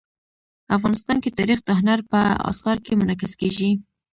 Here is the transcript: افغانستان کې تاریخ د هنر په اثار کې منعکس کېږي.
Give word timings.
افغانستان 0.77 1.17
کې 1.23 1.35
تاریخ 1.39 1.59
د 1.65 1.69
هنر 1.79 1.99
په 2.11 2.19
اثار 2.51 2.77
کې 2.85 2.97
منعکس 2.99 3.33
کېږي. 3.41 3.71